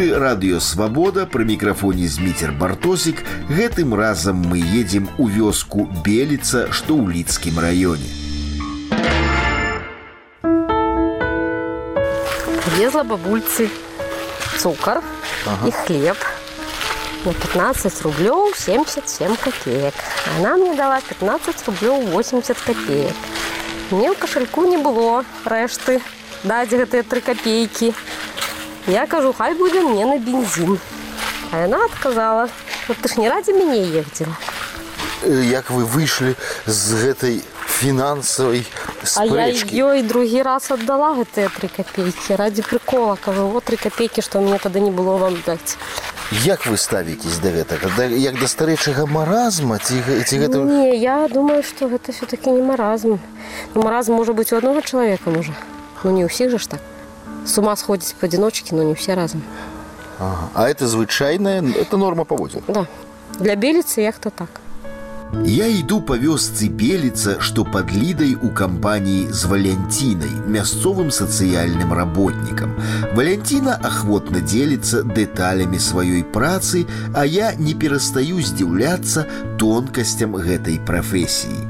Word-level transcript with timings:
эфіры 0.00 0.16
радыёвабода 0.16 1.26
пры 1.28 1.44
мікрафоне 1.44 2.08
зміцер 2.08 2.52
бартосік 2.56 3.18
гэтым 3.52 3.92
разам 3.92 4.40
мы 4.48 4.56
едзем 4.56 5.10
у 5.20 5.26
вёску 5.28 5.84
беліца 6.06 6.72
што 6.72 6.96
ў 6.96 7.12
лідскім 7.12 7.60
раёне 7.60 8.08
Везла 12.78 13.04
бабульцы 13.04 13.68
цукар 14.56 15.04
ага. 15.44 15.68
і 15.68 15.70
хлеб 15.84 16.16
на 17.28 17.36
15 17.36 18.00
рублёў 18.08 18.56
77 18.56 19.36
копеек 19.36 19.92
она 20.40 20.56
мне 20.56 20.72
дала 20.72 21.04
15 21.04 21.68
рублёў 21.68 22.16
80 22.16 22.64
копеек 22.64 23.16
мне 23.92 24.08
ў 24.08 24.16
кашальку 24.16 24.64
не 24.64 24.80
было 24.80 25.20
рэшты 25.44 26.00
даць 26.48 26.72
гэтыя 26.72 27.04
тры 27.04 27.20
копейкі 27.20 27.92
я 28.86 29.06
кажу 29.06 29.32
хай 29.32 29.54
будзе 29.54 29.80
мне 29.80 30.06
на 30.06 30.18
бензин 30.18 30.78
а 31.52 31.58
яна 31.58 31.84
адказала 31.84 32.48
вот 32.88 32.96
ты 32.98 33.08
ж 33.08 33.20
не 33.20 33.28
радзе 33.28 33.52
мяне 33.52 33.82
ездзіла 33.82 34.36
як 35.26 35.70
вы 35.70 35.84
выйшлі 35.84 36.36
з 36.66 36.94
гэтай 37.02 37.42
фінансавай 37.66 38.64
А 39.16 39.24
я 39.24 39.46
ёй 39.50 40.02
другі 40.02 40.42
раз 40.42 40.70
аддала 40.70 41.14
гэтыя 41.18 41.50
тры 41.52 41.68
копейкі 41.68 42.36
ради 42.36 42.62
прикола 42.62 43.16
кажу 43.16 43.46
вот 43.48 43.64
тры 43.64 43.76
копейкі 43.76 44.22
што 44.22 44.40
мне 44.40 44.58
тады 44.58 44.80
не 44.80 44.90
было 44.90 45.16
вам 45.16 45.36
даць 45.46 45.76
Як 46.42 46.66
вы 46.66 46.76
ставіцесь 46.76 47.38
да 47.38 47.50
гэтага 47.54 47.90
да, 47.96 48.06
як 48.06 48.40
да 48.40 48.48
старэйшага 48.48 49.06
маразма 49.06 49.78
ці, 49.78 50.02
ці 50.26 50.34
гэта 50.42 50.58
не 50.64 50.96
я 50.96 51.28
думаю 51.28 51.62
что 51.62 51.88
гэта 51.88 52.12
все-таки 52.12 52.50
не 52.50 52.62
маразм 52.62 53.18
ну, 53.74 53.82
маразм 53.82 54.14
можа 54.14 54.32
быть 54.32 54.52
у 54.52 54.56
одного 54.56 54.80
чалавека 54.80 55.30
можа 55.30 55.52
ну 56.02 56.10
не 56.10 56.26
ўсіх 56.26 56.50
же 56.50 56.58
ж 56.58 56.76
так 56.76 56.80
с 57.44 57.58
ума 57.58 57.76
сходзіць 57.76 58.14
поадзіночкі 58.20 58.74
но 58.76 58.82
не 58.82 58.94
все 58.94 59.14
разам 59.14 59.42
ага. 60.18 60.48
А 60.54 60.68
это 60.68 60.86
звычайная 60.86 61.62
это 61.62 61.96
норма 61.96 62.24
паводзіл 62.24 62.62
да 62.68 62.86
для 63.38 63.54
беліцы 63.56 64.00
як 64.00 64.18
то 64.18 64.30
так 64.30 64.60
Я 65.44 65.66
іду 65.66 65.98
па 66.06 66.14
вёсцы 66.16 66.68
беліца, 66.70 67.36
што 67.42 67.64
пад 67.66 67.90
лідай 67.90 68.36
у 68.38 68.50
кампаніі 68.54 69.32
з 69.34 69.50
валянцінай, 69.50 70.30
мясцовым 70.46 71.10
сацыяльным 71.10 71.92
работнікам. 71.92 72.76
Валянціна 73.18 73.74
ахвотна 73.82 74.40
дзеліцца 74.40 75.02
дэталямі 75.02 75.82
сваёй 75.82 76.22
працы, 76.22 76.86
а 77.14 77.26
я 77.26 77.52
не 77.58 77.74
перастаю 77.74 78.38
здзіўляцца 78.38 79.26
тонкасцям 79.58 80.38
гэтай 80.38 80.78
прафесіі. 80.86 81.66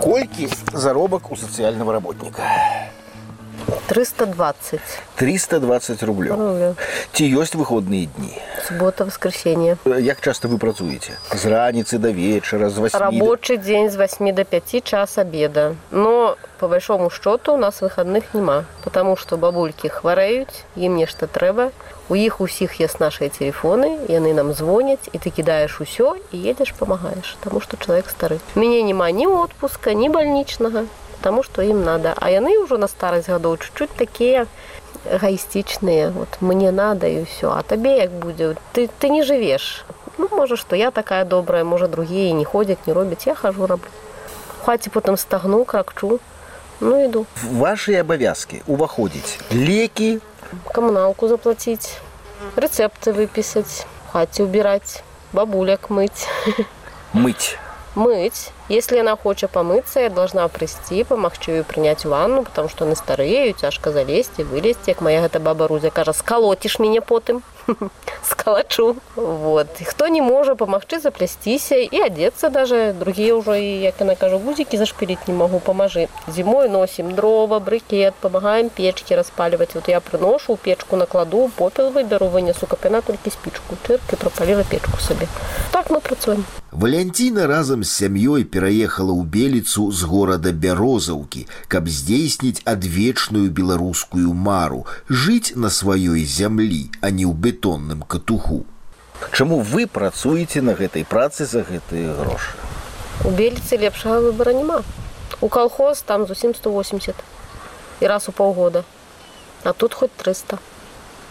Колькі 0.00 0.48
заробак 0.72 1.30
у 1.30 1.36
сацыяльнага 1.36 2.00
работніка. 2.00 2.40
320. 3.86 4.80
320 5.16 6.02
рублёў. 6.02 6.36
Рублёў. 6.36 6.74
Ці 7.12 7.24
ёсць 7.26 7.54
выходныя 7.54 8.06
дні? 8.06 8.38
Суббота, 8.68 9.04
воскресенье. 9.04 9.76
Як 9.84 10.20
часта 10.20 10.48
вы 10.48 10.58
працуеце? 10.58 11.18
З 11.34 11.44
раніцы 11.46 11.98
да 11.98 12.12
вечара, 12.12 12.70
з 12.70 12.78
8 12.78 13.00
Рабочий 13.00 13.56
день 13.56 13.90
с 13.90 13.96
8 13.96 14.34
до 14.34 14.44
5 14.44 14.84
час 14.84 15.18
обеда. 15.18 15.74
Но 15.90 16.36
по 16.58 16.68
большому 16.68 17.10
счету 17.10 17.54
у 17.54 17.56
нас 17.56 17.82
выходных 17.82 18.22
нема, 18.32 18.64
потому 18.84 19.16
что 19.16 19.36
бабульки 19.36 19.88
хварэюць, 19.88 20.64
ім 20.76 20.96
нешта 20.96 21.26
трэба. 21.26 21.70
У 22.08 22.16
іх 22.16 22.40
усіх 22.40 22.80
есть 22.80 23.00
наши 23.00 23.28
телефоны, 23.28 24.06
яны 24.08 24.34
нам 24.34 24.52
звоняць, 24.52 25.08
і 25.12 25.18
ты 25.18 25.30
кидаешь 25.30 25.80
усё 25.80 26.16
і 26.32 26.38
едешь 26.38 26.74
помогаешь, 26.78 27.36
потому 27.40 27.60
что 27.60 27.76
человек 27.76 28.06
стары. 28.10 28.38
У 28.54 28.60
мяне 28.60 28.82
няма 28.82 29.10
ні 29.10 29.26
отпуска, 29.26 29.92
ні 29.92 30.08
больничного, 30.08 30.82
потому 31.24 31.42
что 31.42 31.62
им 31.62 31.84
надо. 31.84 32.14
А 32.16 32.30
яны 32.30 32.58
уже 32.58 32.78
на 32.78 32.88
старость 32.88 33.28
годов 33.28 33.60
чуть-чуть 33.60 33.90
такие 33.90 34.46
эгоистичные. 35.04 36.10
Вот 36.10 36.28
мне 36.40 36.70
надо 36.70 37.06
и 37.06 37.24
все. 37.24 37.50
А 37.50 37.62
тебе 37.62 37.98
як 37.98 38.10
будет? 38.10 38.58
Ты, 38.72 38.88
ты 38.98 39.08
не 39.08 39.22
живешь. 39.22 39.84
Ну, 40.18 40.28
может, 40.30 40.58
что 40.58 40.76
я 40.76 40.90
такая 40.90 41.24
добрая, 41.24 41.64
может, 41.64 41.90
другие 41.90 42.32
не 42.32 42.44
ходят, 42.44 42.78
не 42.86 42.92
робят. 42.92 43.22
Я 43.26 43.34
хожу, 43.34 43.66
роблю. 43.66 43.88
В 44.62 44.66
хаті 44.66 44.90
потім 44.90 45.16
стагну, 45.16 45.64
кракчу. 45.64 46.20
Ну, 46.80 47.04
иду. 47.04 47.26
Ваши 47.52 47.94
абавязкі 47.94 48.62
уваходзіць 48.66 49.38
лекі, 49.52 50.18
Коммуналку 50.74 51.28
заплатить, 51.28 51.98
рецепты 52.56 53.12
выписать, 53.12 53.86
в 54.08 54.12
хате 54.12 54.42
убирать, 54.42 55.02
бабуляк 55.32 55.90
мыть. 55.90 56.26
мыць. 57.14 57.56
Мыть. 57.94 58.52
Если 58.67 58.97
она 58.97 59.15
хочет 59.15 59.51
помыться, 59.51 59.99
я 59.99 60.09
должна 60.09 60.47
прийти, 60.47 61.03
помогчу 61.03 61.51
ей 61.51 61.63
принять 61.63 62.03
ванну, 62.03 62.43
потому 62.43 62.67
что 62.67 62.85
они 62.85 62.95
старые, 62.95 63.53
тяжко 63.53 63.91
залезть 63.91 64.39
и 64.39 64.43
вылезть. 64.43 64.79
Как 64.85 65.01
моя 65.01 65.23
эта 65.25 65.39
баба 65.39 65.67
Рузя 65.67 65.91
каже, 65.91 66.13
сколотишь 66.13 66.79
меня 66.79 67.01
потом. 67.01 67.43
Сколочу. 68.23 68.95
Вот. 69.15 69.67
И 69.79 69.83
кто 69.83 70.07
не 70.07 70.21
может 70.21 70.57
помогчи 70.57 70.99
заплестися 70.99 71.75
и 71.75 71.99
одеться 71.99 72.49
даже. 72.49 72.95
Другие 72.99 73.33
уже, 73.33 73.61
и, 73.61 73.81
як 73.81 74.01
она 74.01 74.15
каже, 74.15 74.37
гузики 74.37 74.77
зашпилить 74.77 75.27
не 75.27 75.33
могу, 75.33 75.59
поможи. 75.59 76.09
Зимой 76.27 76.69
носим 76.69 77.15
дрова, 77.15 77.59
брикет, 77.59 78.15
помогаем 78.15 78.69
печки 78.69 79.13
распаливать. 79.13 79.75
Вот 79.75 79.87
я 79.87 79.99
приношу, 79.99 80.57
печку 80.57 80.95
накладу, 80.95 81.51
попел 81.55 81.91
выберу, 81.91 82.27
вынесу 82.27 82.65
капена 82.67 83.01
только 83.01 83.29
спичку. 83.29 83.75
Тырк 83.83 84.13
и 84.13 84.15
пропалила 84.15 84.63
печку 84.63 84.99
себе. 84.99 85.27
Так 85.71 85.89
мы 85.89 85.99
працуем. 85.99 86.45
Валянціна 86.75 87.47
разам 87.47 87.83
з 87.83 87.91
сям'ёй 87.91 88.43
пераехала 88.54 89.10
ў 89.10 89.26
беліцу 89.26 89.90
з 89.90 90.06
горада 90.06 90.52
бярозаўкі, 90.54 91.42
каб 91.68 91.90
здзейсніць 91.90 92.62
адвечную 92.64 93.50
беларускую 93.50 94.30
мару, 94.32 94.86
жыць 95.10 95.58
на 95.58 95.70
сваёй 95.74 96.22
зямлі, 96.22 96.82
а 97.02 97.10
не 97.10 97.26
ў 97.26 97.34
бетонным 97.34 98.06
катуху. 98.06 98.62
Чаму 99.32 99.60
вы 99.60 99.86
працуеце 99.86 100.62
на 100.62 100.78
гэтай 100.78 101.04
працы 101.04 101.44
за 101.44 101.66
гэтыя 101.66 102.14
грошы? 102.22 102.54
У 103.26 103.34
беліцы 103.34 103.76
лепшага 103.76 104.22
выбора 104.30 104.54
няма. 104.54 104.80
У 105.40 105.48
колхоз 105.48 106.00
там 106.06 106.26
зусім 106.26 106.54
180 106.54 107.14
і 108.00 108.06
раз 108.06 108.28
у 108.28 108.32
полгода. 108.32 108.84
А 109.64 109.72
тут 109.72 109.94
хоть 109.94 110.12
300. 110.16 110.58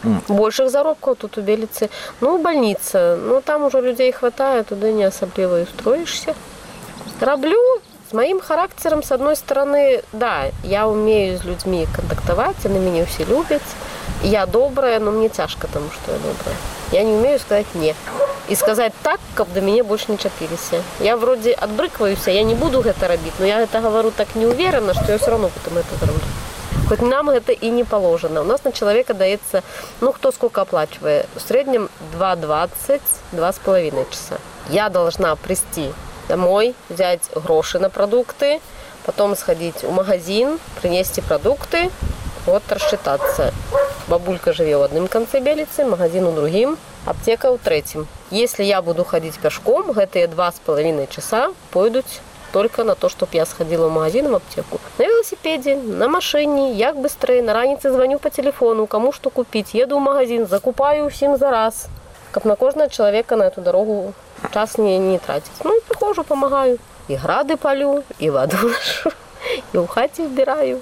М. 0.06 0.22
Больших 0.28 0.70
заробкаў 0.70 1.16
тут 1.16 1.38
у 1.38 1.42
беліцы. 1.42 1.90
Ну, 2.22 2.38
больница. 2.38 3.18
Ну, 3.18 3.42
там 3.42 3.64
уже 3.64 3.82
людей 3.82 4.12
хватает, 4.12 4.68
туды 4.72 4.94
не 4.94 5.08
асабліва 5.08 5.60
і 5.60 5.64
устроишься. 5.64 6.36
Раблю 7.24 7.62
с 8.10 8.14
моим 8.14 8.40
характером, 8.40 9.04
с 9.04 9.12
одной 9.12 9.36
стороны, 9.36 10.04
да, 10.14 10.46
я 10.64 10.88
умею 10.88 11.38
с 11.38 11.44
людьми 11.44 11.88
контактовать, 11.96 12.66
они 12.66 12.80
меня 12.80 13.06
все 13.06 13.24
любят. 13.26 13.62
Я 14.24 14.46
добрая, 14.46 15.00
но 15.00 15.12
мне 15.12 15.30
тяжко 15.30 15.68
тому, 15.68 15.90
что 15.92 16.12
я 16.12 16.18
добрая. 16.18 16.56
Я 16.92 17.04
не 17.04 17.14
умею 17.14 17.40
сказать 17.40 17.68
«не». 17.76 17.96
И 18.50 18.56
сказать 18.56 18.94
так, 19.04 19.20
каб 19.36 19.54
до 19.54 19.62
меня 19.62 19.84
больше 19.84 20.12
не 20.12 20.18
чапіліся. 20.18 20.82
Я 21.00 21.16
вроде 21.16 21.54
отбрыкваюся, 21.54 22.32
я 22.32 22.44
не 22.44 22.56
буду 22.56 22.82
гэта 22.82 23.08
рабіць, 23.08 23.40
но 23.40 23.46
я 23.46 23.62
это 23.62 23.80
говорю 23.80 24.12
так 24.12 24.28
не 24.36 24.48
уверенно, 24.48 24.94
что 24.94 25.12
я 25.12 25.18
все 25.18 25.30
равно 25.30 25.50
потом 25.50 25.78
это 25.78 25.96
зроблю. 26.00 26.24
Хоть 26.90 27.02
нам 27.02 27.30
это 27.30 27.52
и 27.52 27.70
не 27.70 27.84
положено. 27.84 28.42
У 28.42 28.44
нас 28.44 28.64
на 28.64 28.72
человека 28.72 29.14
дается, 29.14 29.62
ну, 30.02 30.12
кто 30.12 30.32
сколько 30.32 30.62
оплачивает. 30.62 31.28
В 31.36 31.42
среднем 31.42 31.90
2,20, 32.18 33.02
2,5 33.34 34.10
часа. 34.10 34.40
Я 34.70 34.90
должна 34.90 35.36
прийти 35.36 35.92
домой, 36.29 36.75
взять 36.89 37.23
гроши 37.35 37.79
на 37.79 37.91
продукты, 37.91 38.61
потом 39.07 39.37
сходить 39.37 39.83
в 39.83 39.91
магазин, 39.91 40.59
принести 40.81 41.21
продукты, 41.21 41.91
вот 42.47 42.63
рассчитаться. 42.71 43.53
Бабулька 44.09 44.53
живет 44.53 44.81
в 44.81 44.83
одном 44.83 45.09
конце 45.09 45.41
Белицы, 45.41 45.85
магазин 45.85 46.27
у 46.27 46.33
другим, 46.33 46.77
аптека 47.07 47.51
у 47.51 47.59
третьем. 47.59 48.07
Если 48.31 48.65
я 48.65 48.83
буду 48.83 49.05
ходить 49.05 49.39
пешком, 49.39 49.93
гэтые 49.93 50.27
два 50.27 50.53
с 50.53 50.57
половиной 50.57 51.07
часа 51.07 51.53
пойдут 51.71 52.05
только 52.53 52.85
на 52.85 52.95
то, 52.95 53.09
чтобы 53.09 53.33
я 53.35 53.47
сходила 53.47 53.89
в 53.89 53.93
магазин, 53.93 54.31
в 54.31 54.35
аптеку. 54.37 54.79
На 54.99 55.07
велосипеде, 55.07 55.75
на 55.77 56.09
машине, 56.09 56.73
як 56.75 56.97
быстрее, 56.97 57.43
на 57.43 57.53
ранице 57.53 57.91
звоню 57.91 58.19
по 58.19 58.31
телефону, 58.31 58.87
кому 58.87 59.13
что 59.13 59.31
купить, 59.31 59.75
еду 59.75 59.99
в 59.99 60.03
магазин, 60.03 60.47
закупаю 60.47 61.11
всем 61.11 61.37
за 61.37 61.51
раз. 61.51 61.89
Как 62.31 62.45
на 62.45 62.57
кожного 62.57 62.89
человека 62.89 63.37
на 63.37 63.45
эту 63.45 63.61
дорогу 63.61 64.13
час 64.54 64.78
не, 64.78 64.98
не 65.00 65.18
тратить. 65.20 65.52
Ну, 65.64 65.78
и 65.78 65.82
прихожу, 65.88 66.24
помогаю. 66.24 66.78
И 67.08 67.16
грады 67.16 67.58
полю, 67.58 68.04
и 68.20 68.30
воду 68.30 68.56
ношу, 68.64 69.12
и 69.74 69.78
у 69.78 69.88
хате 69.88 70.24
вбираю. 70.28 70.80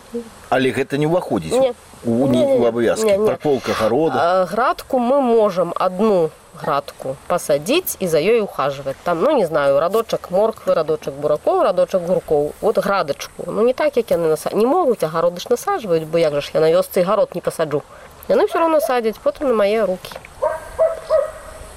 Але 0.49 0.71
гэта 0.71 0.97
не 0.97 1.07
ўваходзіць 1.07 1.51
Не. 1.59 1.73
у, 2.05 2.27
Не, 2.27 2.45
не, 2.45 2.53
у 2.55 2.59
не. 2.59 2.67
абавязкі. 2.67 3.05
Не, 3.05 3.17
не. 3.17 3.27
Прополка 3.27 3.73
города. 3.73 4.15
А, 4.19 4.45
Градку 4.45 4.97
мы 4.99 5.21
можем 5.21 5.73
одну 5.75 6.29
градку 6.61 7.15
посадить 7.27 7.95
и 7.99 8.07
за 8.07 8.17
ей 8.19 8.41
ухаживать. 8.41 8.95
Там, 9.03 9.21
ну 9.21 9.31
не 9.31 9.45
знаю, 9.45 9.79
радочек 9.79 10.31
морквы, 10.31 10.73
радочек 10.73 11.13
бураков, 11.13 11.61
радочек 11.63 12.01
гурков. 12.01 12.51
Вот 12.61 12.77
градочку. 12.77 13.43
Ну 13.47 13.61
не 13.63 13.73
так, 13.73 13.97
як 13.97 14.11
яны 14.11 14.27
насаджують. 14.29 14.63
Не 14.65 14.69
можуть, 14.71 15.03
а 15.03 15.07
городи 15.07 15.39
ж 15.39 15.47
насаджують, 15.49 16.07
бо 16.07 16.17
як 16.17 16.33
же 16.33 16.41
ж 16.41 16.51
я 16.53 16.61
на 16.61 16.67
вёсцы 16.71 16.99
і 16.99 17.03
город 17.03 17.29
не 17.35 17.41
посаджу. 17.41 17.81
Яны 18.29 18.45
все 18.47 18.59
равно 18.59 18.81
садять, 18.81 19.15
потім 19.23 19.47
на 19.47 19.53
мої 19.53 19.81
руки. 19.81 20.11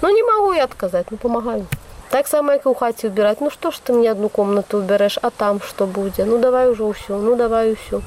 Ну 0.02 0.10
не 0.10 0.22
могу 0.22 0.54
я 0.54 0.64
отказать, 0.64 1.06
ну 1.10 1.18
помогаю. 1.18 1.66
Так 2.08 2.28
само, 2.28 2.52
як 2.52 2.66
і 2.66 2.68
у 2.68 2.74
хаті 2.74 3.06
убирать. 3.06 3.38
Ну 3.40 3.50
що 3.50 3.70
ж 3.70 3.82
ти 3.82 3.92
мені 3.92 4.10
одну 4.10 4.28
комнату 4.28 4.78
убереш, 4.78 5.18
а 5.22 5.30
там 5.30 5.60
що 5.60 5.86
буде? 5.86 6.24
Ну 6.24 6.38
давай 6.38 6.68
уже 6.68 6.84
все, 6.84 7.12
ну 7.12 7.36
давай 7.36 7.72
все. 7.72 8.00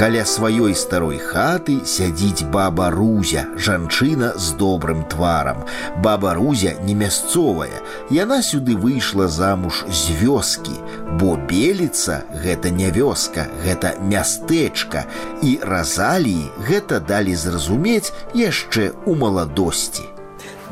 Каля 0.00 0.26
сваёй 0.28 0.74
старой 0.76 1.16
хаты 1.16 1.80
сядзіць 1.88 2.44
баба 2.52 2.90
Рузя, 2.92 3.46
жанчына 3.56 4.36
з 4.36 4.52
добрым 4.60 5.08
тварам. 5.08 5.64
Баба 6.04 6.34
Рузя 6.36 6.74
не 6.84 6.92
мясцовая. 6.92 7.80
Яна 8.12 8.42
сюды 8.42 8.76
выйшла 8.76 9.24
замуж 9.26 9.86
з 9.88 10.12
вёскі, 10.20 10.76
бо 11.16 11.40
беліца 11.40 12.28
гэта 12.28 12.68
не 12.68 12.92
вёска, 12.92 13.48
гэта 13.64 13.96
мястэчка. 14.04 15.08
І 15.40 15.64
разаліі 15.64 16.52
гэта 16.68 17.00
далі 17.00 17.32
зразумець 17.32 18.12
яшчэ 18.36 18.92
ў 19.08 19.16
маладосці. 19.16 20.04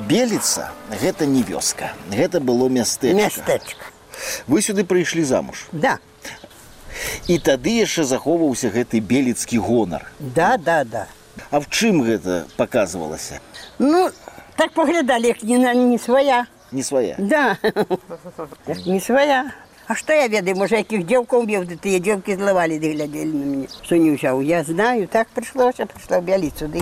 Беліца 0.05 0.69
гэта 1.01 1.25
не 1.25 1.41
вёска. 1.41 1.97
Гэта 2.13 2.45
было 2.45 2.69
мястэчка. 2.69 3.17
Мястэчка. 3.17 3.89
Вы 4.47 4.61
сюды 4.61 4.85
прыйшлі 4.85 5.25
замуж. 5.25 5.65
Да. 5.73 5.97
І 7.27 7.39
тады 7.39 7.71
яшчэ 7.83 8.05
захоўваўся 8.05 8.69
гэты 8.71 9.01
беліцкі 9.01 9.59
гонар. 9.59 10.11
Да, 10.21 10.57
да, 10.57 10.85
да. 10.85 11.07
А 11.51 11.59
в 11.59 11.67
чым 11.69 12.03
гэта 12.03 12.45
паказвалася? 12.57 13.41
Ну, 13.79 14.11
так 14.57 14.73
поглядали, 14.73 15.27
як 15.27 15.43
не, 15.43 15.59
на- 15.59 15.75
не 15.75 15.99
своя. 15.99 16.47
Не 16.73 16.83
свая. 16.83 17.17
Да. 17.19 17.57
не 18.87 19.01
своя. 19.01 19.53
А 19.87 19.95
что 19.95 20.13
я 20.13 20.29
ведаю, 20.29 20.57
може, 20.57 20.77
яких 20.77 21.05
дівків 21.05 21.45
б'єв, 21.45 21.67
де 21.67 21.77
ті 21.77 21.99
дівки 22.01 22.37
зливали, 22.37 22.79
де 22.79 22.93
глядели 22.93 23.25
на 23.25 23.47
мене. 23.47 23.67
Що 23.83 23.97
не 23.97 24.17
взяв? 24.17 24.43
Я 24.43 24.65
знаю, 24.65 25.07
так 25.07 25.27
прийшлося, 25.35 25.87
прийшла 25.87 26.19
в 26.19 26.23
Бяліцю, 26.23 26.67
де. 26.67 26.81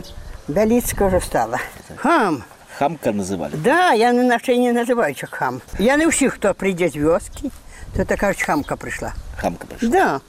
Бяліцька 0.49 1.07
вже 1.07 1.21
стала. 1.21 1.59
Хам. 1.97 2.45
Хамка 2.79 3.11
называли. 3.13 3.53
Да, 3.57 3.93
я 3.93 4.13
не 4.13 4.23
на 4.23 4.39
не 4.49 4.73
називаю 4.73 5.15
як 5.23 5.35
хам. 5.35 5.61
Я 5.79 5.97
не 5.97 6.07
всіх, 6.07 6.33
хто 6.33 6.55
прийде 6.55 6.89
з 6.89 6.97
вёски, 6.97 7.51
то 7.97 8.05
така 8.05 8.33
ж 8.33 8.45
хамка 8.45 8.77
прийшла. 8.77 9.13
Хамка 9.37 9.67
прыйшла. 9.67 9.89
Да. 9.91 10.21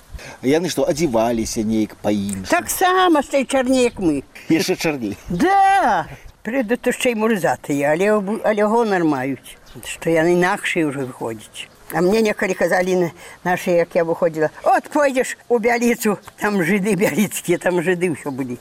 Яны 0.44 0.70
што 0.70 0.84
адзіваліся 0.84 1.64
неяк 1.64 1.96
па-іншаму. 2.02 2.46
Так 2.50 2.70
само 2.70 3.24
стає 3.24 3.46
чорні, 3.46 3.84
як 3.84 4.00
ми. 4.00 4.24
Яшчэ 4.50 4.76
чарней. 4.76 5.18
Да, 5.30 6.06
прийду 6.42 6.78
то 6.78 6.92
ще 6.92 7.12
й 7.12 7.16
мурзати, 7.16 7.84
але, 7.84 8.12
обу- 8.12 8.40
але 8.44 8.64
гонор 8.64 9.04
мають, 9.04 9.58
що 9.84 10.10
я 10.10 10.24
інакше 10.24 10.86
вже 10.86 11.00
виходять. 11.00 11.70
А 11.96 12.02
мені 12.02 12.22
неколи 12.22 12.54
казали 12.54 12.96
на- 12.96 13.12
наші, 13.44 13.72
як 13.72 13.96
я 13.96 14.04
виходила, 14.04 14.50
от 14.64 14.84
пойдеш 14.90 15.38
у 15.48 15.60
Бяліцю, 15.60 16.18
там 16.36 16.64
жиди 16.64 16.96
бяліцькі, 16.96 17.58
там 17.58 17.82
жиди 17.84 18.12
все 18.12 18.30
були. 18.30 18.58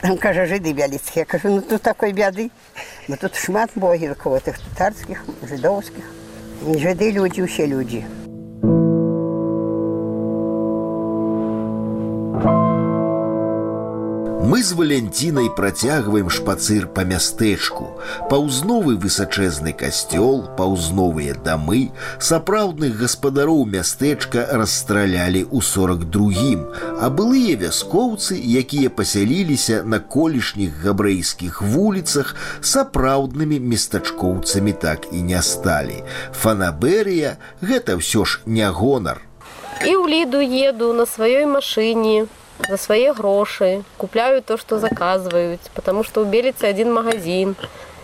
Там 0.00 0.16
каже, 0.18 0.46
жиди 0.46 0.72
бяліцькі. 0.72 1.18
Я 1.20 1.24
кажу, 1.24 1.48
ну 1.48 1.60
тут 1.60 1.82
такої 1.82 2.12
бяди. 2.12 2.50
Бо 3.08 3.16
тут 3.16 3.36
шмат 3.36 3.70
богів, 3.74 4.14
кого 4.22 4.40
тих 4.40 4.58
татарських, 4.58 5.24
жидовських. 5.48 6.04
Жиди 6.76 7.12
люди, 7.12 7.42
усі 7.42 7.66
Мы 14.49 14.63
з 14.63 14.73
Валянцінай 14.73 15.51
працягваем 15.53 16.29
шпацыр 16.33 16.87
па 16.89 17.03
мястэчку. 17.05 17.83
Паўзновы 18.31 18.95
высачэзны 19.03 19.73
касцёл, 19.77 20.39
паўзновыя 20.57 21.35
дамы, 21.45 21.91
сапраўдных 22.17 22.95
гаспадароў 22.97 23.61
мястэчка 23.69 24.47
расстралялі 24.61 25.43
ў 25.53 25.61
42, 25.61 26.65
а 26.97 27.11
былыя 27.13 27.59
вяскоўцы, 27.61 28.41
якія 28.63 28.89
пасяліліся 28.89 29.83
на 29.85 30.01
колішніх 30.01 30.81
габрэйскіх 30.81 31.61
вуліцах, 31.61 32.33
сапраўднымі 32.73 33.61
местачкоўцамі 33.61 34.73
так 34.73 35.05
і 35.13 35.21
не 35.29 35.45
сталі. 35.45 36.01
Фанаберыя 36.33 37.37
гэта 37.61 38.01
ўсё 38.01 38.25
ж 38.25 38.41
не 38.49 38.65
гонар. 38.65 39.21
И 39.85 39.93
в 39.95 40.09
Лиду 40.09 40.41
еду 40.41 40.91
на 40.93 41.05
своей 41.05 41.45
машине 41.45 42.25
за 42.68 42.76
свои 42.76 43.12
гроши, 43.12 43.82
купляю 43.96 44.42
то, 44.42 44.56
что 44.56 44.78
заказывают, 44.78 45.60
потому 45.74 46.04
что 46.04 46.20
у 46.22 46.24
Белицы 46.24 46.64
один 46.64 46.92
магазин. 46.92 47.56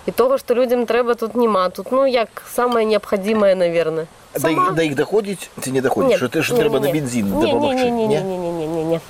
И 0.09 0.11
того, 0.13 0.39
что 0.39 0.55
людям 0.55 0.87
треба, 0.87 1.15
тут 1.15 1.35
нема. 1.35 1.69
Тут, 1.69 1.93
ну, 1.93 2.07
як 2.07 2.29
самое 2.55 2.87
необходимое, 2.87 3.55
наверное. 3.55 4.07
Да, 4.39 4.49
іх- 4.49 4.73
да 4.75 4.83
іх 4.83 4.95
доходзіць 4.95 5.51
ці 5.61 5.73
не 5.73 5.81
доходзіць? 5.81 6.11
Нет, 6.11 6.19
Що 6.19 6.29
ти 6.29 6.43
що 6.43 6.55
не, 6.55 6.61
треба 6.61 6.81
не, 6.81 6.87
на 6.87 6.93
не. 6.93 7.01
бензин 7.01 7.27
Не, 7.27 7.47
допомогти? 7.47 7.85
Не, 7.85 7.91
не, 7.91 8.07
не, 8.07 8.21
не, 8.21 8.39
не, 8.39 8.51
не, 8.53 8.67
не, 8.67 8.85
не. 8.85 9.01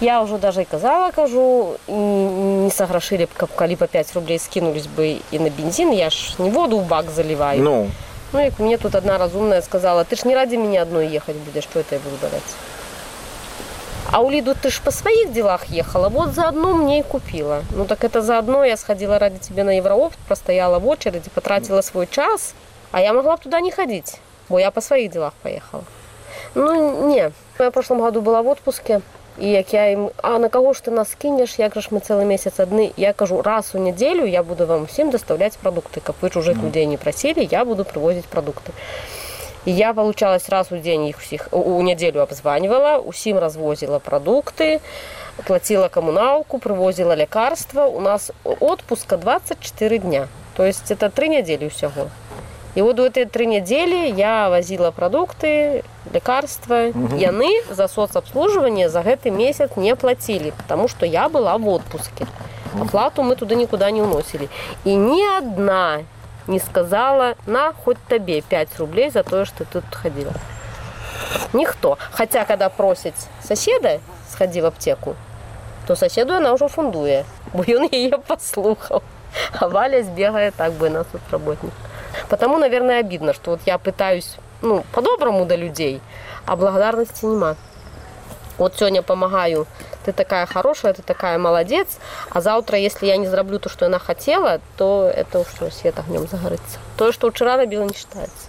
Я 0.00 0.22
уже 0.22 0.38
даже 0.38 0.62
и 0.62 0.64
казала, 0.64 1.10
кажу, 1.10 1.74
и 1.88 1.92
не 1.92 2.70
согрошили, 2.70 3.24
б, 3.24 3.28
как 3.36 3.50
коли 3.56 3.76
по 3.76 3.86
5 3.86 4.14
рублей 4.14 4.38
скинулись 4.38 4.86
бы 4.98 5.20
и 5.32 5.38
на 5.38 5.50
бензин, 5.50 5.92
я 5.92 6.10
ж 6.10 6.34
не 6.38 6.50
воду 6.50 6.78
в 6.78 6.86
бак 6.88 7.10
заливаю. 7.10 7.62
Ну, 7.62 7.90
Ну, 8.32 8.40
и 8.40 8.50
мне 8.58 8.78
тут 8.78 8.94
одна 8.94 9.18
разумная 9.18 9.62
сказала, 9.62 10.02
ты 10.04 10.16
ж 10.16 10.24
не 10.28 10.34
ради 10.34 10.56
меня 10.56 10.82
одной 10.82 11.06
ехать 11.06 11.36
будешь, 11.36 11.64
что 11.64 11.78
это 11.80 11.94
я 11.94 12.00
буду 12.00 12.16
давать. 12.20 12.42
А 14.12 14.20
у 14.20 14.30
Лиду 14.30 14.54
ты 14.54 14.70
ж 14.70 14.80
по 14.80 14.90
своих 14.90 15.32
делах 15.32 15.64
ехала, 15.66 16.08
вот 16.08 16.34
заодно 16.34 16.74
мне 16.74 17.00
и 17.00 17.02
купила. 17.02 17.62
Ну 17.70 17.84
так 17.84 18.04
это 18.04 18.22
заодно 18.22 18.64
я 18.64 18.76
сходила 18.76 19.18
ради 19.18 19.38
тебя 19.38 19.64
на 19.64 19.76
Евроопт, 19.76 20.18
простояла 20.28 20.78
в 20.78 20.86
очереди, 20.86 21.30
потратила 21.34 21.80
свой 21.80 22.06
час, 22.06 22.54
а 22.92 23.00
я 23.00 23.12
могла 23.12 23.36
бы 23.36 23.42
туда 23.42 23.60
не 23.60 23.70
ходить, 23.70 24.20
бо 24.48 24.58
я 24.58 24.70
по 24.70 24.80
своих 24.80 25.10
делах 25.10 25.32
поехала. 25.42 25.84
Ну, 26.54 27.08
не. 27.08 27.32
Я 27.58 27.70
в 27.70 27.72
прошлом 27.72 28.00
году 28.00 28.20
была 28.20 28.40
в 28.42 28.48
отпуске, 28.48 29.00
і 29.38 29.50
як 29.50 29.74
я 29.74 29.90
їм, 29.90 30.10
а 30.22 30.38
на 30.38 30.48
кого 30.48 30.72
ж 30.72 30.82
ти 30.82 30.90
нас 30.90 31.14
кинеш, 31.14 31.58
як 31.58 31.74
же 31.74 31.80
ж 31.80 31.88
ми 31.90 32.00
цілий 32.00 32.26
місяць 32.26 32.60
одні? 32.60 32.92
Я 32.96 33.12
кажу, 33.12 33.42
раз 33.42 33.70
у 33.74 33.78
неділю 33.78 34.26
я 34.26 34.42
буду 34.42 34.66
вам 34.66 34.84
всім 34.84 35.10
доставляти 35.10 35.56
продукти. 35.62 36.00
Как 36.00 36.16
вы 36.22 36.30
чужих 36.30 36.62
людей 36.62 36.86
не 36.86 36.96
просили, 36.96 37.48
я 37.50 37.64
буду 37.64 37.84
привозить 37.84 38.26
продукти. 38.26 38.72
И 39.65 39.71
я, 39.71 39.93
получалось, 39.93 40.49
раз 40.49 40.71
у 40.71 40.77
день 40.77 41.07
их 41.07 41.19
всех, 41.19 41.47
у- 41.51 41.81
неделю 41.81 42.21
обзванивала, 42.21 42.97
усім 42.99 43.37
развозила 43.39 43.99
продукты, 43.99 44.79
платила 45.45 45.89
коммуналку, 45.89 46.59
привозила 46.59 47.13
лекарства. 47.15 47.85
У 47.85 47.99
нас 47.99 48.31
отпуска 48.43 49.17
24 49.17 49.97
дня. 49.97 50.27
То 50.55 50.65
есть 50.65 50.91
это 50.91 51.09
три 51.09 51.29
недели 51.29 51.67
всего. 51.69 52.09
И 52.75 52.81
вот 52.81 52.99
в 52.99 53.03
эти 53.03 53.25
три 53.25 53.47
недели 53.47 54.11
я 54.15 54.49
возила 54.49 54.91
продукты, 54.91 55.83
лекарства. 56.13 56.87
И 56.89 57.25
они 57.25 57.61
за 57.69 57.87
соцобслуживание 57.87 58.89
за 58.89 58.99
этот 59.01 59.33
месяц 59.33 59.71
не 59.75 59.95
платили, 59.95 60.51
потому 60.51 60.87
что 60.87 61.05
я 61.05 61.29
была 61.29 61.57
в 61.57 61.67
отпуске. 61.67 62.27
Оплату 62.79 63.23
мы 63.23 63.35
туда 63.35 63.55
никуда 63.55 63.91
не 63.91 64.01
уносили. 64.01 64.49
И 64.85 64.93
ни 64.95 65.37
одна 65.37 66.01
не 66.49 66.59
сказала, 66.59 67.35
на, 67.45 67.73
хоть 67.73 67.97
тебе 68.09 68.41
5 68.41 68.79
рублей 68.79 69.11
за 69.11 69.23
то, 69.23 69.45
что 69.45 69.63
ты 69.63 69.81
тут 69.81 69.95
ходила. 69.95 70.33
Никто. 71.53 71.97
Хотя, 72.11 72.43
когда 72.43 72.69
просит 72.69 73.13
соседа, 73.41 74.01
сходи 74.29 74.61
в 74.61 74.65
аптеку, 74.65 75.15
то 75.87 75.95
соседу 75.95 76.33
она 76.33 76.53
уже 76.53 76.67
фундує, 76.67 77.25
бо 77.53 77.63
он 77.67 77.87
ее 77.91 78.17
послухал. 78.17 79.03
А 79.59 79.69
Валя 79.69 80.03
сбегает 80.03 80.55
так 80.55 80.73
бы 80.73 80.89
нас 80.89 81.05
тут 81.11 81.21
работник. 81.31 81.71
Потому, 82.29 82.57
наверное, 82.57 82.99
обидно, 82.99 83.33
что 83.33 83.51
вот 83.51 83.61
я 83.65 83.77
пытаюсь, 83.77 84.37
ну, 84.61 84.83
по-доброму 84.91 85.45
до 85.45 85.55
людей, 85.55 86.01
а 86.45 86.55
благодарности 86.55 87.25
нема. 87.25 87.55
Вот 88.59 88.75
сегодня 88.77 89.01
помогаю, 89.01 89.65
ты 90.03 90.11
такая 90.11 90.45
хорошая, 90.45 90.93
ты 90.93 91.01
такая 91.01 91.37
молодец, 91.37 91.97
а 92.29 92.41
завтра, 92.41 92.77
если 92.77 93.05
я 93.05 93.15
не 93.15 93.25
зараблю 93.25 93.57
то, 93.57 93.69
что 93.69 93.85
она 93.85 93.99
хотела, 93.99 94.59
то 94.77 95.09
это 95.11 95.39
уж 95.39 95.47
свет 95.71 95.97
огнем 95.97 96.27
загорится. 96.27 96.77
То, 96.97 97.13
что 97.13 97.31
вчера 97.31 97.55
робила, 97.55 97.83
не 97.83 97.93
считается. 97.93 98.47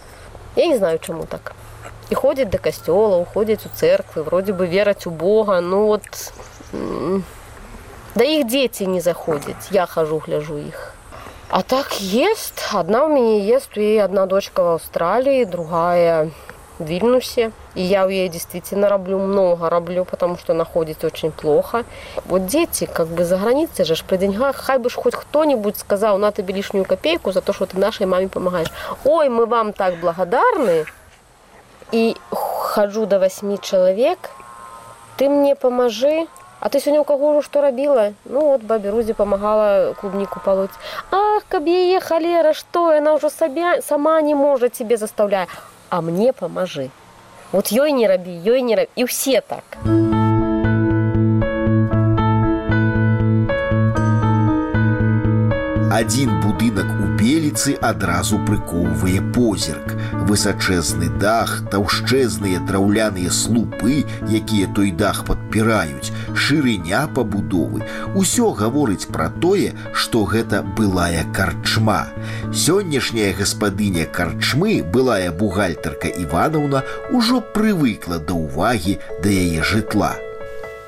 Я 0.57 0.67
не 0.67 0.77
знаю, 0.77 0.99
чему 0.99 1.27
так. 1.27 1.53
И 2.11 2.15
ходит 2.15 2.51
до 2.51 2.59
костела, 2.59 3.17
уходит 3.17 3.65
у 3.65 3.69
церкви, 3.69 4.21
вроде 4.21 4.53
бы 4.53 4.67
верить 4.67 5.07
у 5.07 5.11
Бога, 5.11 5.61
ну 5.61 5.87
вот... 5.87 6.03
Да 8.17 8.25
их 8.25 8.49
дети 8.49 8.83
не 8.83 9.01
заходят, 9.01 9.57
я 9.71 9.87
хожу, 9.87 10.19
гляжу 10.19 10.57
их. 10.57 10.95
А 11.49 11.63
так 11.63 12.01
есть. 12.01 12.65
Одна 12.73 13.05
у 13.05 13.09
меня 13.09 13.41
есть, 13.45 13.77
и 13.77 13.97
одна 13.99 14.27
дочка 14.27 14.65
в 14.65 14.75
Австралии, 14.75 15.45
другая 15.45 16.31
в 16.81 16.85
Вильнюсе. 16.85 17.53
И 17.75 17.83
я 17.83 18.05
ей 18.07 18.29
действительно 18.29 18.89
раблю, 18.89 19.19
много 19.19 19.71
раблю, 19.71 20.05
потому 20.05 20.37
что 20.37 20.55
находится 20.55 21.07
очень 21.07 21.31
плохо. 21.31 21.85
Вот 22.25 22.47
дети, 22.47 22.87
как 22.93 23.07
бы 23.07 23.25
за 23.25 23.37
границей 23.37 23.85
же 23.85 23.95
при 24.05 24.17
деньгах, 24.17 24.57
хай 24.57 24.79
бы 24.79 24.91
ж 24.91 24.95
хоть 24.95 25.15
кто-нибудь 25.15 25.79
сказал, 25.79 26.19
на 26.19 26.33
тебе 26.33 26.55
лишнюю 26.55 26.85
копейку 26.85 27.33
за 27.33 27.41
то, 27.41 27.53
что 27.53 27.67
ты 27.67 27.79
нашей 27.79 28.07
маме 28.07 28.29
помогаешь. 28.29 28.73
Ой, 29.05 29.29
мы 29.29 29.47
вам 29.47 29.73
так 29.73 29.97
благодарны. 29.97 30.85
И 31.93 32.17
хожу 32.31 33.07
до 33.07 33.19
восьми 33.19 33.59
человек, 33.61 34.31
ты 35.17 35.29
мне 35.29 35.55
поможи. 35.55 36.27
А 36.61 36.69
ты 36.69 36.79
сегодня 36.79 37.01
у 37.01 37.05
кого 37.05 37.41
что 37.41 37.63
робила? 37.63 38.13
Ну 38.27 38.41
вот 38.53 38.61
бабе 38.61 38.91
Рузе 38.91 39.15
помогала 39.15 39.95
клубнику 39.99 40.41
полоть. 40.41 40.71
Ах, 41.11 41.43
каб 41.49 41.65
ей 41.65 41.99
холера, 42.01 42.53
что, 42.53 42.91
она 42.91 43.15
уже 43.15 43.29
собя- 43.29 43.81
сама 43.83 44.21
не 44.21 44.35
может 44.35 44.75
тебе 44.75 44.99
заставляя. 44.99 45.49
А 45.91 46.01
мне 46.01 46.33
поможи. 46.33 46.91
Вот 47.53 47.69
ей 47.69 47.93
не 47.93 48.07
роби, 48.07 48.31
ей 48.31 48.63
не 48.63 48.77
роби. 48.77 48.89
И 48.97 49.05
все 49.05 49.41
так. 49.41 49.65
Адзін 56.01 56.31
будынак 56.41 56.89
у 57.05 57.07
беліцы 57.21 57.75
адразу 57.85 58.39
прыкоўвае 58.49 59.21
позірк. 59.37 59.93
Высачэзны 60.31 61.11
дах, 61.21 61.53
таўшчэзныя 61.75 62.63
драўляныя 62.65 63.29
слупы, 63.29 64.07
якія 64.25 64.71
той 64.73 64.95
дах 64.97 65.21
падпіраюць, 65.29 66.09
шырыня 66.33 67.05
пабудовы. 67.13 67.85
Усё 68.17 68.49
гаворыць 68.57 69.13
пра 69.13 69.29
тое, 69.45 69.77
што 69.93 70.25
гэта 70.25 70.65
былая 70.65 71.29
карчма. 71.37 72.09
Сённяшняя 72.49 73.37
гаспадыня 73.37 74.09
карчмы, 74.09 74.81
былая 74.81 75.31
бухгалтарка 75.37 76.09
Іванаўна, 76.09 76.81
ужо 77.13 77.45
прывыкла 77.45 78.25
да 78.25 78.41
ўвагі 78.41 78.97
да 79.21 79.29
яе 79.29 79.61
жытла. 79.61 80.15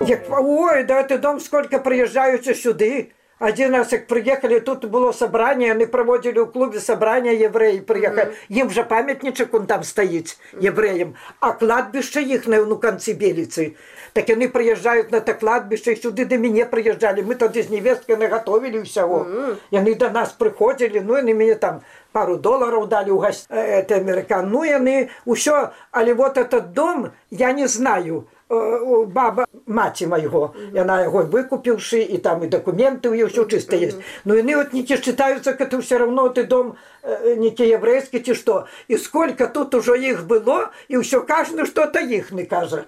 Як, 0.01 0.25
ой, 0.31 0.85
да 0.85 1.03
ты 1.05 1.19
дом 1.19 1.39
сколько 1.39 1.79
приезжаются 1.79 2.55
сюды. 2.55 3.13
Один 3.43 3.75
раз, 3.75 3.91
як 3.91 4.07
приехали, 4.07 4.61
тут 4.61 4.85
было 4.85 5.11
собрание, 5.11 5.73
они 5.73 5.85
проводили 5.85 6.39
в 6.39 6.47
клубе 6.47 6.79
собрание, 6.79 7.37
евреи 7.37 7.81
приехали. 7.81 8.27
Mm. 8.29 8.61
Им 8.61 8.71
же 8.71 8.85
памятничек 8.85 9.53
он 9.53 9.67
там 9.67 9.83
стоит, 9.83 10.37
евреям. 10.61 11.17
А 11.41 11.51
кладбище 11.53 12.23
их 12.23 12.47
на 12.47 12.65
ну, 12.65 12.79
конце 12.79 13.15
Белицы. 13.15 13.77
Так 14.13 14.31
они 14.31 14.47
приезжают 14.47 15.11
на 15.11 15.17
это 15.17 15.35
кладбище, 15.35 15.95
и 15.95 16.01
сюда 16.01 16.25
до 16.25 16.39
меня 16.39 16.67
приезжали. 16.67 17.23
Мы 17.23 17.35
тогда 17.35 17.61
с 17.61 17.69
невесткой 17.69 18.17
наготовили 18.17 18.81
всего. 18.85 19.25
Mm 19.25 19.35
-hmm. 19.35 19.57
И 19.73 19.77
они 19.77 19.95
до 19.95 20.11
нас 20.11 20.31
приходили, 20.31 21.01
ну, 21.01 21.17
и 21.17 21.19
они 21.19 21.35
мне 21.35 21.57
там 21.57 21.83
пару 22.13 22.37
долларов 22.37 22.89
дали 22.89 23.11
у 23.11 23.19
гость... 23.19 23.47
это 23.49 23.97
американ. 23.97 24.51
Ну, 24.51 24.63
и 24.63 24.71
они 24.71 25.11
все, 25.35 25.73
але 25.91 26.15
вот 26.15 26.39
этот 26.39 26.73
дом, 26.73 27.11
я 27.31 27.53
не 27.53 27.67
знаю, 27.67 28.29
Э, 28.42 28.42
баба 28.52 29.46
маці 29.66 30.08
майго 30.08 30.56
яна 30.74 31.02
яго 31.04 31.28
выкупіўшы 31.28 32.00
і 32.00 32.18
там 32.24 32.44
і 32.44 32.48
дакументы 32.48 33.12
ў 33.12 33.28
ўсё 33.28 33.44
чыста 33.44 33.76
есть 33.76 34.00
Ну 34.24 34.40
яны 34.40 34.56
вот 34.56 34.72
некі 34.72 34.96
чытаюцца 34.96 35.52
это 35.52 35.82
все 35.82 35.98
равно 35.98 36.30
ты 36.30 36.44
дом 36.48 36.78
э, 37.04 37.36
некі 37.36 37.68
яўрэйскі 37.68 38.24
ці 38.24 38.34
што 38.34 38.68
і 38.88 38.98
сколько 38.98 39.48
тут 39.48 39.76
ужо 39.76 39.96
іх 39.96 40.24
было 40.28 40.72
і 40.88 41.04
ўсё 41.04 41.28
кажна 41.28 41.66
что-то 41.68 42.00
іхны 42.00 42.48
кажа 42.48 42.86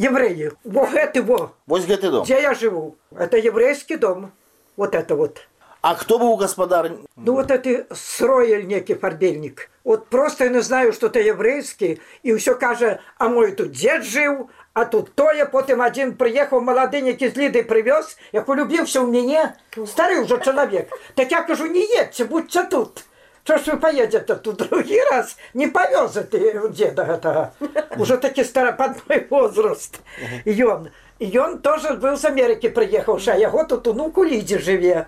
евреі 0.00 0.56
во 0.64 0.88
гэты 0.88 1.20
во 1.20 1.52
Вось 1.66 1.84
гэты 1.84 2.08
дом. 2.10 2.24
дзе 2.24 2.40
я 2.40 2.54
жыву 2.54 2.96
это 3.12 3.36
еврейскі 3.36 3.96
дом 3.96 4.32
вот 4.76 4.94
это 4.94 5.14
вот 5.14 5.44
А 5.82 5.96
хто 5.96 6.16
быў 6.16 6.36
гаспадар? 6.38 6.92
Ну 7.16 7.32
вот 7.34 7.50
это 7.50 7.84
строіль 7.92 8.64
некі 8.64 8.94
фарбельнік 8.94 9.68
вот 9.84 10.06
просто 10.08 10.44
я 10.44 10.50
не 10.50 10.62
знаю 10.62 10.92
что 10.92 11.08
то 11.08 11.18
еврейскі 11.20 12.00
і 12.22 12.32
ўсё 12.32 12.54
кажа 12.54 13.00
а 13.18 13.28
мой 13.28 13.52
тут 13.52 13.72
дзед 13.76 14.04
жыў 14.08 14.48
а 14.76 14.84
тут 14.84 15.14
тое 15.14 15.44
потым 15.52 15.82
адзін 15.84 16.16
прыехаў 16.16 16.64
малады 16.64 17.04
які 17.04 17.28
з 17.28 17.36
ліды 17.36 17.62
прывёз 17.68 18.16
як 18.32 18.48
улюбіўся 18.48 19.04
ў 19.04 19.08
мяне 19.08 19.54
стары 19.86 20.20
ўжо 20.24 20.38
чалавек 20.38 20.92
так 21.14 21.32
я 21.32 21.42
кажу 21.42 21.66
не 21.66 21.84
едце 22.00 22.24
будьце 22.24 22.64
тут 22.64 23.04
Що 23.44 23.58
ж 23.58 23.70
ви 23.70 23.76
поїдете 23.76 24.34
тут 24.34 24.56
другий 24.56 25.00
раз? 25.10 25.36
Не 25.54 25.68
повезе 25.68 26.22
ти 26.22 26.60
деда 26.76 27.02
гэтага. 27.02 27.50
Уже 27.98 28.16
такі 28.16 28.44
старопадной 28.44 29.26
возраст. 29.30 30.00
І 30.44 30.54
ён. 30.64 30.86
І 31.18 31.26
ён 31.38 31.58
тоже 31.58 31.94
быў 31.94 32.16
з 32.16 32.24
Амерыкі 32.30 32.70
прыехаўшы, 32.74 33.30
а 33.30 33.38
яго 33.38 33.64
тут 33.64 33.86
унук 33.86 34.18
у 34.18 34.24
лідзе 34.24 34.58
жыве. 34.58 35.06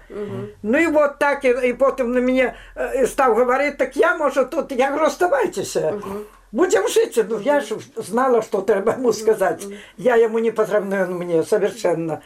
Ну 0.62 0.78
і 0.78 0.86
вот 0.86 1.18
так 1.18 1.44
і, 1.44 1.48
і 1.48 1.72
потым 1.72 2.14
на 2.14 2.20
мяне 2.20 2.54
э, 2.76 3.06
стаў 3.06 3.34
гаварыць, 3.34 3.78
так 3.78 3.96
я 3.96 4.16
можа 4.16 4.44
тут, 4.44 4.72
я 4.72 4.90
говорю, 4.90 5.06
оставайтеся. 5.06 5.94
Будем 6.51 6.87
жить. 6.87 7.19
Ну, 7.29 7.39
я 7.39 7.59
же 7.59 7.77
знала, 7.95 8.41
что 8.41 8.61
треба 8.61 8.93
ему 8.93 9.13
сказать. 9.13 9.63
Я 9.97 10.15
ему 10.15 10.39
не 10.39 10.51
потребна 10.51 11.05
мне 11.05 11.43
совершенно. 11.43 12.21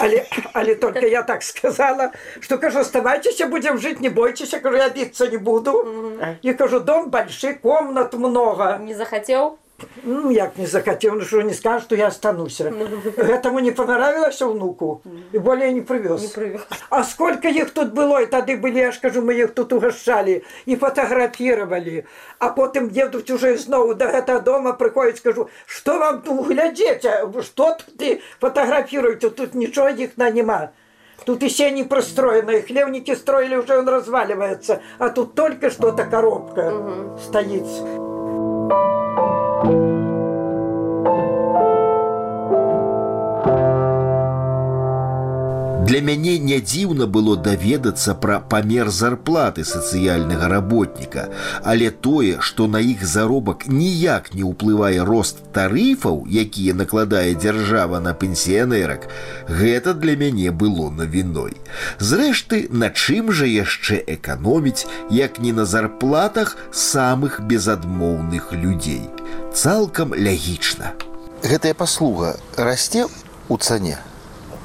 Але, 0.00 0.26
але 0.52 0.74
только 0.74 1.06
я 1.06 1.22
так 1.22 1.42
сказала, 1.42 2.12
что, 2.40 2.58
кажу, 2.58 2.80
оставайтесь, 2.80 3.40
будем 3.46 3.78
жить, 3.78 4.00
не 4.00 4.08
бойтесь. 4.08 4.52
Я 4.52 4.58
говорю, 4.58 4.78
я 4.78 4.88
биться 4.88 5.28
не 5.28 5.36
буду. 5.36 6.18
И 6.42 6.52
кажу, 6.54 6.80
дом 6.80 7.10
большой, 7.10 7.54
комнат 7.54 8.14
много. 8.14 8.78
Не 8.78 8.94
захотел? 8.94 9.58
Ну, 10.02 10.30
як 10.30 10.56
не 10.58 10.66
захотел, 10.66 11.14
ну 11.14 11.20
что 11.22 11.42
не 11.42 11.54
скажет, 11.54 11.84
что 11.84 11.94
я 11.94 12.08
останусь. 12.08 12.60
Этому 12.60 13.60
не 13.60 13.70
понравилось 13.70 14.40
внуку. 14.40 15.02
И 15.32 15.38
более 15.38 15.72
не 15.72 15.82
привез. 15.82 16.22
Не 16.22 16.28
привез. 16.28 16.66
А 16.90 17.04
сколько 17.04 17.48
их 17.48 17.70
тут 17.70 17.92
было, 17.92 18.22
и 18.22 18.26
тогда 18.26 18.56
были, 18.56 18.80
я 18.80 18.92
ж 18.92 18.98
кажу, 18.98 19.22
мы 19.22 19.34
их 19.34 19.54
тут 19.54 19.72
угощали 19.72 20.44
и 20.66 20.74
фотографировали. 20.76 22.06
А 22.38 22.48
потом 22.48 22.88
едут 22.88 23.30
уже 23.30 23.56
снова 23.58 23.94
до 23.94 24.06
этого 24.06 24.40
дома, 24.40 24.72
приходят, 24.72 25.18
скажу, 25.18 25.48
что 25.66 25.98
вам 25.98 26.22
тут 26.22 26.48
глядите, 26.48 27.24
что 27.42 27.76
тут 27.76 28.02
и 28.02 28.20
фотографируете, 28.40 29.30
тут 29.30 29.54
ничего 29.54 29.88
их 29.88 30.16
нема. 30.16 30.72
Тут 31.24 31.42
еще 31.42 31.70
не 31.70 31.84
простроено, 31.84 32.50
и 32.50 32.62
хлевники 32.62 33.14
строили, 33.14 33.56
уже 33.56 33.78
он 33.78 33.88
разваливается. 33.88 34.80
А 34.98 35.10
тут 35.10 35.34
только 35.34 35.70
что-то 35.70 36.04
коробка 36.04 36.72
стоит. 37.20 38.07
thank 39.62 39.72
you. 39.72 40.07
Для 45.88 46.02
мяне 46.04 46.34
не 46.38 46.56
дзіўна 46.60 47.06
было 47.08 47.34
даведацца 47.40 48.12
пра 48.22 48.34
памер 48.52 48.90
зарплаты 48.92 49.62
сацыяльнага 49.64 50.50
работніка, 50.52 51.24
але 51.64 51.88
тое, 51.88 52.42
што 52.44 52.66
на 52.68 52.82
іх 52.84 53.06
заробак 53.08 53.64
ніяк 53.72 54.28
не 54.34 54.44
ўплывае 54.44 55.00
рост 55.08 55.40
тарыфаў, 55.56 56.20
якія 56.28 56.76
накладае 56.76 57.32
дзяржава 57.32 58.02
на 58.04 58.12
пенсіянерак, 58.12 59.08
гэта 59.48 59.96
для 59.96 60.20
мяне 60.20 60.52
было 60.52 60.90
навіной. 60.92 61.56
Зрэшты, 61.96 62.68
на 62.68 62.92
чым 62.92 63.32
жа 63.32 63.48
яшчэ 63.48 64.04
эканоміць, 64.20 64.84
як 65.08 65.40
не 65.40 65.56
на 65.56 65.64
зарплатах 65.64 66.56
самых 66.70 67.40
безадмоўных 67.40 68.52
людзей. 68.52 69.08
Цалкам 69.56 70.12
лягічна. 70.12 70.92
Гэтая 71.40 71.72
паслуга 71.72 72.36
расце 72.60 73.08
ў 73.48 73.56
цане. 73.56 73.96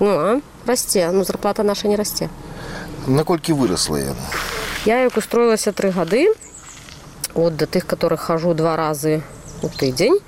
Ну, 0.04 0.12
а? 0.12 0.42
Расце, 0.67 1.11
ну 1.13 1.25
зарплата 1.25 1.63
наша 1.63 1.89
не 1.89 1.97
расце. 1.97 2.29
Наколькі 3.07 3.53
вырасла 3.53 3.97
яна? 3.99 4.25
Я 4.85 5.01
як 5.05 5.17
устроилася 5.17 5.73
тры 5.73 5.91
гады 5.91 6.29
от 7.35 7.57
да 7.57 7.67
тых 7.67 7.87
которых 7.87 8.21
хожу 8.21 8.55
два 8.55 8.77
разы 8.77 9.23
у 9.63 9.69
тыдзень 9.69 10.19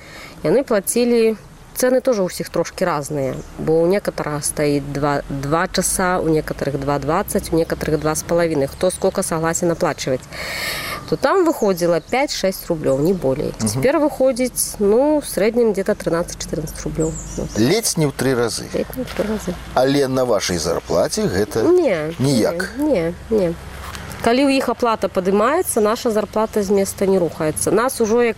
яны 0.43 0.65
платілі 0.65 1.37
цены 1.81 2.01
тоже 2.01 2.23
у 2.23 2.29
всех 2.29 2.51
трошки 2.51 2.85
разныя 2.85 3.35
бо 3.59 3.81
у 3.81 3.87
некоторых 3.87 4.45
стаіць 4.45 4.85
два 4.85 5.23
два 5.29 5.67
часа 5.69 6.21
у 6.21 6.29
некоторых 6.29 6.79
220 6.81 7.53
у 7.53 7.57
некоторых 7.57 8.01
два 8.01 8.15
с 8.15 8.23
половиной 8.23 8.67
хто 8.67 8.91
сколько 8.91 9.23
согласен 9.23 9.71
оплачивать 9.71 10.21
то 11.09 11.17
там 11.17 11.45
выходило 11.45 12.01
5-6 12.01 12.69
рублёў 12.69 13.01
не 13.01 13.13
болей 13.13 13.55
угу. 13.59 13.69
теперь 13.69 13.97
выходзіць 13.97 14.77
ну 14.79 15.21
в 15.21 15.27
среднем 15.27 15.73
где-то 15.73 15.93
13-14 15.93 16.85
рублёў 16.85 17.13
вот. 17.37 17.49
Ледзь 17.57 17.97
не 17.97 18.07
ў 18.07 18.13
тры 18.13 18.35
разы. 18.35 18.69
Ледь 18.75 18.97
не 18.97 19.05
в 19.05 19.15
три 19.15 19.25
разы. 19.25 19.55
Але 19.75 20.07
на 20.09 20.25
вашай 20.25 20.59
зарплаце 20.59 21.23
гэта 21.23 21.63
Не, 21.63 22.15
ніяк. 22.19 22.71
Не, 22.77 23.15
не. 23.31 23.55
Калі 24.21 24.53
ў 24.53 24.61
іх 24.61 24.69
аплата 24.69 25.09
падымаецца, 25.09 25.81
наша 25.81 26.11
зарплата 26.13 26.63
з 26.63 26.69
места 26.71 27.07
не 27.09 27.19
рухаецца. 27.19 27.73
Нас 27.73 28.01
ужо 28.05 28.21
як 28.23 28.37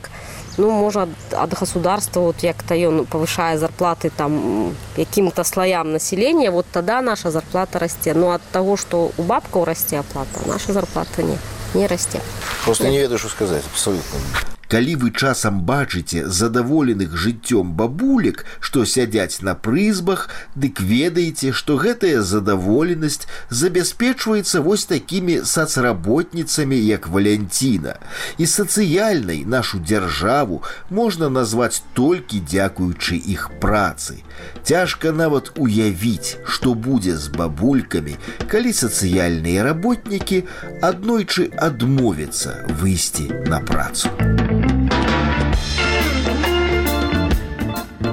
ну 0.57 0.71
можа 0.71 1.07
ад 1.31 1.53
государства 1.59 2.21
вот 2.21 2.43
як 2.43 2.63
то 2.63 2.75
ён 2.75 3.05
повышае 3.05 3.57
зарплаты 3.57 4.09
там 4.09 4.73
якім-то 4.97 5.43
слоям 5.43 5.91
населения 5.91 6.51
вот 6.51 6.65
тогда 6.71 7.01
наша 7.01 7.31
зарплата 7.31 7.79
расце 7.79 8.13
но 8.13 8.31
от 8.31 8.41
того 8.51 8.77
что 8.77 9.11
у 9.17 9.23
бабкаў 9.23 9.63
расце 9.65 9.99
аплата 9.99 10.39
наша 10.45 10.73
зарплата 10.73 11.23
не 11.23 11.37
не 11.73 11.87
расце 11.87 12.21
Просто 12.67 12.89
не 12.89 12.99
ведаю, 12.99 13.17
што 13.17 13.29
сказаць 13.29 13.63
абсолютно. 13.71 14.56
Калі 14.72 14.94
вы 14.96 15.10
часам 15.12 15.60
бачыце 15.68 16.24
задаволеных 16.32 17.12
жыццём 17.12 17.74
бабулек, 17.76 18.46
што 18.58 18.86
сядзяць 18.88 19.44
на 19.44 19.52
прызбах, 19.54 20.30
дык 20.56 20.80
ведаеце, 20.80 21.52
што 21.52 21.76
гэтая 21.76 22.22
задаволенасць 22.24 23.28
забяспечваецца 23.50 24.62
вось 24.64 24.86
такімі 24.88 25.44
сацработніцамі, 25.44 26.78
як 26.80 27.08
Валянціна. 27.08 27.98
І 28.38 28.48
сацыяльнай 28.48 29.44
нашу 29.44 29.76
дзяржаву 29.76 30.62
можна 30.88 31.28
назваць 31.28 31.84
толькі 31.92 32.40
дзякуючы 32.40 33.20
іх 33.20 33.50
працы. 33.60 34.24
Цяжка 34.64 35.12
нават 35.12 35.52
уявіць, 35.60 36.40
што 36.48 36.72
будзе 36.72 37.20
з 37.20 37.28
бабулькамі, 37.28 38.16
калі 38.48 38.72
сацыяльныя 38.72 39.68
работнікі 39.68 40.42
аднойчы 40.80 41.52
адмовяцца 41.60 42.64
выйсці 42.80 43.28
на 43.52 43.60
працу. 43.60 44.08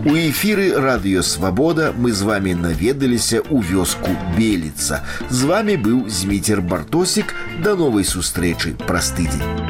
У 0.04 0.16
эфіры 0.16 0.74
радыёвабода 0.76 1.94
мы 1.96 2.12
з 2.12 2.22
вами 2.24 2.54
наведаліся 2.54 3.42
ў 3.46 3.62
вёску 3.62 4.12
Беліца. 4.38 5.04
З 5.30 5.44
вами 5.44 5.76
быў 5.78 6.10
Зміцер 6.10 6.62
Бартосік 6.62 7.36
да 7.64 7.76
новай 7.76 8.04
сустрэчы 8.04 8.76
праз 8.86 9.14
тыдзень. 9.18 9.63